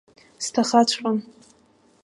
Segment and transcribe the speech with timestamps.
[0.43, 1.17] Сҭахаҵәҟьон.